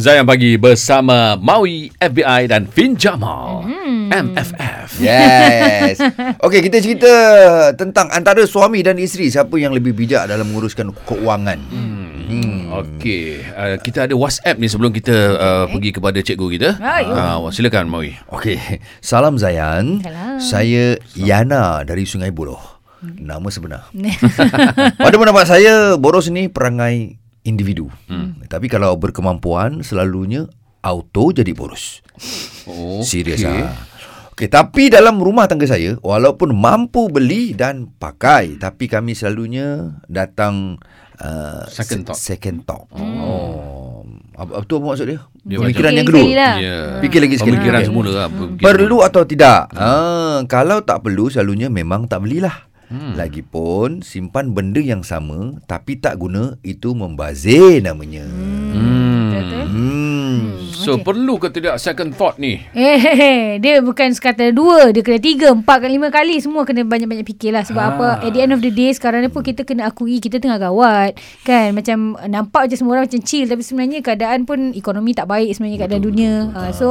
[0.00, 3.68] Zayan Pagi bersama Maui FBI dan Fin Jamal.
[4.08, 4.96] MFF.
[4.96, 6.00] Yes.
[6.48, 7.12] Okey, kita cerita
[7.76, 11.60] tentang antara suami dan isteri siapa yang lebih bijak dalam menguruskan keuangan.
[11.68, 12.72] Hmm.
[12.80, 16.70] Okey, uh, kita ada WhatsApp ni sebelum kita uh, pergi kepada cikgu kita.
[16.80, 18.16] Ah, Uh, silakan Maui.
[18.32, 18.56] Okey,
[19.04, 20.00] salam Zayan.
[20.00, 20.40] Salam.
[20.40, 22.80] Saya Yana dari Sungai Buloh.
[23.04, 23.92] Nama sebenar.
[25.04, 27.88] Pada pendapat saya, boros ni perangai individu.
[28.06, 28.40] Hmm.
[28.44, 30.44] Tapi kalau berkemampuan, selalunya
[30.80, 32.00] auto jadi boros.
[32.64, 33.74] Oh, Serius ah.
[34.32, 40.80] Okey, tapi dalam rumah tangga saya, walaupun mampu beli dan pakai, tapi kami selalunya datang
[41.20, 42.16] uh, Second se- thought.
[42.18, 42.88] Second thought.
[42.96, 44.00] Oh.
[44.40, 45.20] Apa, apa tu apa maksud dia?
[45.44, 46.24] Dia Pemikiran yang kedua.
[46.32, 46.54] lah.
[46.56, 46.78] Ya.
[47.04, 47.60] Fikir lagi sekali.
[47.60, 47.88] Pemikiran Okey.
[47.92, 48.28] semula lah.
[48.32, 49.60] pemikiran Perlu atau tidak?
[49.76, 52.69] Ah, kalau tak perlu, selalunya memang tak belilah.
[52.90, 53.14] Hmm.
[53.14, 58.26] Lagipun simpan benda yang sama tapi tak guna itu membazir namanya.
[58.26, 58.89] Hmm.
[60.90, 60.98] Betul.
[60.98, 61.06] Hmm.
[61.06, 62.58] So perlu ke tidak second thought ni?
[62.74, 66.42] Eh, dia bukan sekata dua, dia kena tiga, empat kali, lima kali.
[66.42, 67.62] Semua kena banyak-banyak fikir lah.
[67.62, 67.90] Sebab Ah.
[67.94, 70.58] apa, at the end of the day, sekarang ni pun kita kena akui, kita tengah
[70.58, 71.14] gawat.
[71.46, 73.46] Kan, macam nampak macam semua orang macam chill.
[73.46, 76.32] Tapi sebenarnya keadaan pun, ekonomi tak baik sebenarnya keadaan dunia.
[76.50, 76.86] Uh, so,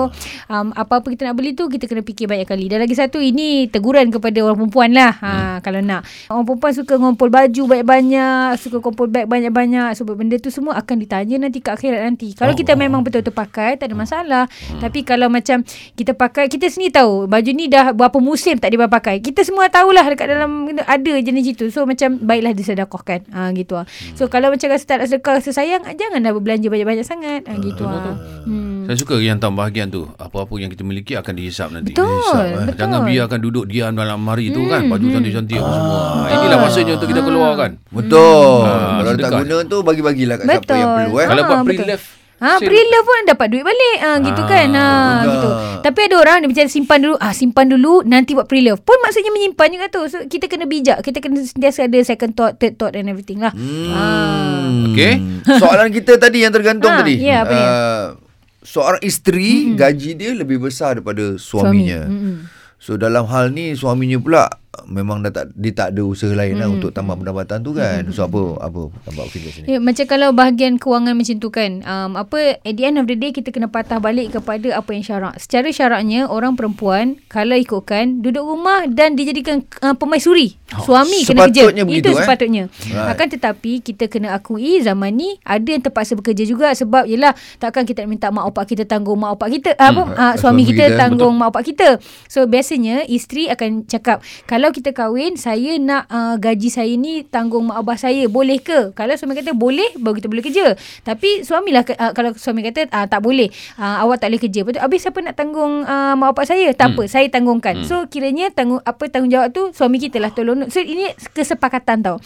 [0.48, 2.72] um, apa-apa kita nak beli tu, kita kena fikir banyak kali.
[2.72, 5.14] Dan lagi satu, ini teguran kepada orang perempuan lah.
[5.20, 6.06] Ha, Kalau nak.
[6.32, 9.92] Orang perempuan suka ngumpul baju banyak-banyak, suka kumpul beg banyak-banyak.
[9.98, 12.32] Sebab benda tu semua akan ditanya nanti ke akhirat nanti.
[12.38, 14.44] Kalau kita memang betul-betul pakai, tak ada masalah.
[14.78, 18.86] Tapi kalau macam kita pakai, kita sendiri tahu baju ni dah berapa musim tak dia
[18.86, 19.18] pakai.
[19.20, 21.66] Kita semua tahulah dekat dalam ada jenis itu.
[21.70, 23.26] So macam baiklah disedekahkan.
[23.30, 23.90] Ha, gitu lah.
[24.14, 27.42] So kalau macam rasa tak nak sedekah, rasa sayang, janganlah berbelanja banyak-banyak sangat.
[27.44, 28.14] Ha, gitu lah.
[28.46, 28.86] Hmm.
[28.86, 30.06] Saya suka yang tam bahagian tu.
[30.16, 31.94] Apa-apa yang kita miliki akan dihisap nanti.
[31.94, 32.54] Betul, Dihisap, eh.
[32.60, 32.78] betul.
[32.78, 34.86] Jangan biarkan duduk diam dalam hari tu kan.
[34.86, 36.00] Baju cantik-cantik apa semua.
[36.20, 37.70] Ah, Inilah masanya untuk kita keluarkan.
[37.90, 38.60] Betul.
[38.66, 40.76] Ah, Kalau tak guna tu bagi-bagilah kat siapa Betul.
[40.76, 41.28] yang perlu eh.
[41.28, 42.06] Kalau Ah, buat pre-love.
[42.40, 42.66] Ha, sale.
[42.66, 43.98] pre-love pun dapat duit balik.
[44.00, 44.68] Ha, gitu Ah, kan.
[44.70, 44.88] Ha,
[45.20, 45.30] betul.
[45.30, 45.50] gitu.
[45.80, 47.16] Tapi ada orang dia macam simpan dulu.
[47.18, 48.80] Ah, simpan dulu nanti buat pre-love.
[48.80, 50.02] Pun maksudnya menyimpan juga tu.
[50.06, 51.00] So kita kena bijak.
[51.02, 53.52] Kita kena sentiasa ada second thought, third thought and everything lah.
[53.52, 54.88] Hmm.
[54.88, 55.14] Okey.
[55.56, 57.16] Soalan kita tadi yang tergantung Ah, tadi.
[57.18, 57.66] ya, apa dia?
[57.66, 58.06] Uh,
[58.62, 62.06] seorang isteri gaji dia lebih besar daripada suaminya.
[62.06, 62.48] Mm-mm.
[62.78, 64.48] So dalam hal ni suaminya pula
[64.86, 68.06] memang dah tak dia tak ada usaha lain lah untuk tambah pendapatan tu kan.
[68.14, 69.66] So apa apa tambah fikir sini.
[69.66, 73.18] Ya, macam kalau bahagian kewangan macam tu kan um, apa at the end of the
[73.18, 75.34] day kita kena patah balik kepada apa yang syarak.
[75.42, 81.74] Secara syaraknya orang perempuan kalau ikutkan duduk rumah dan dijadikan uh, pemaisuri suami kena kerja.
[81.74, 82.18] begitu, itu eh?
[82.22, 82.64] sepatutnya.
[82.70, 83.18] Right.
[83.18, 87.90] akan tetapi kita kena akui zaman ni ada yang terpaksa bekerja juga sebab yelah takkan
[87.90, 90.86] kita nak minta mak opak kita tanggung mak opak kita apa uh, suami Suami kita
[90.92, 91.90] kita, tanggung mak opak kita.
[92.28, 97.70] So biasanya isteri akan cakap kalau kita kahwin saya nak uh, gaji saya ni tanggung
[97.70, 98.26] mak abah saya.
[98.30, 98.92] Boleh ke?
[98.94, 100.74] Kalau suami kata boleh baru kita boleh kerja.
[101.06, 103.50] Tapi suamilah uh, kalau suami kata uh, tak boleh.
[103.78, 104.62] Uh, awak tak boleh kerja.
[104.66, 104.82] Betul?
[104.82, 106.70] Habis siapa nak tanggung uh, mak bapak saya?
[106.74, 110.70] Tak apa saya tanggungan so kiranya tanggung apa tanggungjawab tu suami kita lah tolong.
[110.70, 112.18] So ini kesepakatan tau.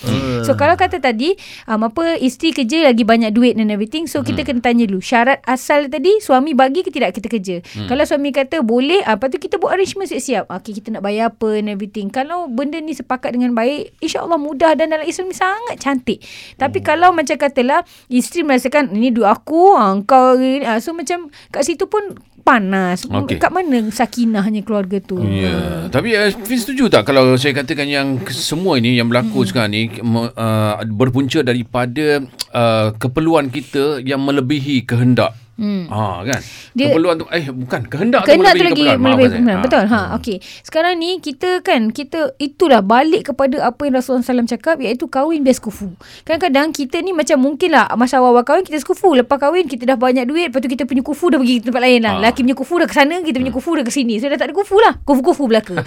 [0.44, 1.36] So kalau kata tadi
[1.68, 4.06] um, apa isteri kerja lagi banyak duit and everything.
[4.06, 5.00] So kita kena tanya dulu.
[5.00, 7.56] Syarat asal tadi suami bagi ke tidak kita kerja?
[7.88, 10.52] Kalau suami kata boleh uh, lepas tu kita buat arrangement siap-siap.
[10.62, 14.80] Okay, kita nak bayar apa and everything kalau benda ni sepakat dengan baik insyaAllah mudah
[14.80, 16.24] dan dalam Islam ni sangat cantik
[16.56, 21.28] tapi kalau macam katalah isteri merasakan ini duit aku ah, kau ni ah, so macam
[21.52, 23.40] kat situ pun panas Okey.
[23.40, 28.20] kat mana sakinahnya keluarga tu Ya, tapi uh, Fin setuju tak kalau saya katakan yang
[28.30, 29.48] semua ini yang berlaku hmm.
[29.48, 32.20] sekarang ni uh, berpunca daripada
[32.52, 35.32] uh, keperluan kita yang melebihi kehendak.
[35.54, 35.86] Hmm.
[35.86, 36.42] Ha kan?
[36.74, 39.20] Dia- keperluan tu eh bukan kehendak, Kehendak tu tu melebihi lagi keperluan.
[39.30, 39.46] Keperluan.
[39.48, 39.62] Ha.
[39.62, 39.84] Betul.
[39.86, 40.38] Ha, okey.
[40.62, 45.42] Sekarang ni kita kan kita itulah balik kepada apa yang Rasulullah SAW cakap iaitu kahwin
[45.42, 45.94] biar sekufu.
[46.24, 49.14] Kadang-kadang kita ni macam mungkin lah masa awal-awal kahwin kita sekufu.
[49.14, 50.50] Lepas kahwin kita dah banyak duit.
[50.50, 52.14] Lepas tu kita punya kufu dah pergi tempat lain lah.
[52.18, 52.24] Ha.
[52.24, 53.16] Laki punya kufu dah ke sana.
[53.20, 54.18] Kita punya kufu dah ke sini.
[54.18, 54.98] So dah tak ada kufu lah.
[55.00, 55.78] Kufu-kufu belaka.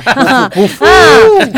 [0.50, 0.86] Kufu.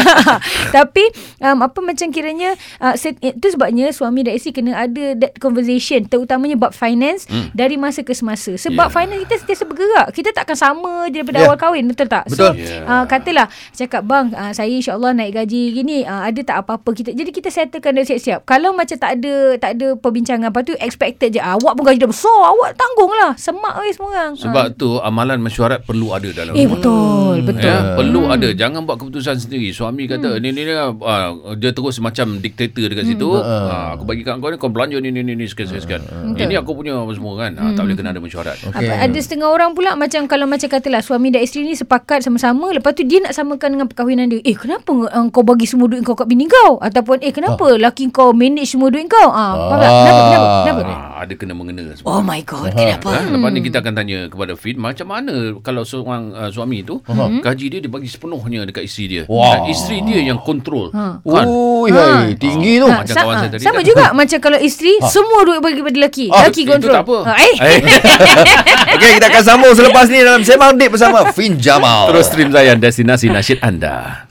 [0.08, 0.40] Ha.
[0.76, 1.04] Tapi
[1.40, 6.04] um, apa macam kiranya uh, set, itu sebabnya suami dan isteri kena ada that conversation
[6.04, 7.50] terutamanya bab finance Hmm.
[7.52, 8.52] dari masa ke semasa.
[8.54, 8.94] Sebab Yeah.
[8.94, 10.06] finance kita sentiasa bergerak.
[10.12, 11.48] Kita takkan sama je daripada Yeah.
[11.50, 12.24] awal kahwin, betul tak?
[12.28, 12.52] Betul.
[12.52, 12.84] So, Yeah.
[12.86, 17.10] uh, katalah cakap bang, uh, saya insya-Allah naik gaji gini, uh, ada tak apa-apa kita.
[17.14, 18.44] Jadi kita settlekan dah siap-siap.
[18.44, 21.40] Kalau macam tak ada tak ada perbincangan apa tu expected je.
[21.42, 23.32] Awak pun gaji dah besar, awak tanggunglah.
[23.38, 24.32] Semak oi semua orang.
[24.38, 26.78] Sebab tu amalan mesyuarat perlu ada dalam eh rumah.
[26.78, 27.68] betul, betul.
[27.68, 32.00] Ya, perlu ada jangan buat keputusan sendiri suami kata ni ni ni uh, dia terus
[32.00, 35.36] macam diktator dekat situ uh, aku bagi kat kau ni kau belanja ni ni ni
[35.36, 38.20] ni sekian sekian sekian ini aku punya semua kan uh, tak boleh boleh kena ada
[38.20, 38.56] mesyuarat.
[38.60, 38.84] Okay.
[38.84, 42.68] Apa, ada setengah orang pula macam kalau macam katalah suami dan isteri ni sepakat sama-sama
[42.76, 44.44] lepas tu dia nak samakan dengan perkahwinan dia.
[44.44, 46.76] Eh kenapa uh, kau bagi semua duit kau kat bini kau?
[46.84, 47.80] Ataupun eh kenapa oh.
[47.80, 49.32] laki kau manage semua duit kau?
[49.32, 49.78] Ah, ah.
[49.80, 50.20] Kenapa?
[50.28, 50.46] Kenapa?
[50.68, 50.80] Kenapa?
[50.84, 52.20] Ah, ada kena mengena semua.
[52.20, 53.08] Oh my god, kenapa?
[53.08, 53.32] Ha?
[53.32, 57.40] Lepas ni kita akan tanya kepada Fit macam mana kalau seorang uh, suami tu uh-huh.
[57.40, 59.22] gaji dia dia bagi sepenuhnya dekat isteri dia.
[59.30, 59.42] Wow.
[59.48, 60.90] Dan isteri dia yang kontrol.
[60.92, 61.22] Ha.
[61.22, 61.46] Kan?
[61.46, 62.28] Oh, ha.
[62.34, 62.86] tinggi tu.
[62.90, 63.06] Ha.
[63.06, 63.62] Macam kawan saya tadi.
[63.64, 65.06] Sama juga macam kalau isteri ha.
[65.06, 66.26] semua duit bagi pada lelaki.
[66.28, 66.36] Ha.
[66.42, 66.90] Lelaki kontrol.
[66.90, 67.18] Itu tak apa.
[67.22, 67.32] Ha.
[67.38, 67.54] Eh.
[68.98, 72.10] Okey, kita akan sambung selepas ni dalam Sembang Date bersama Fin Jamal.
[72.10, 74.26] Terus stream Zayan destinasi nasyid anda.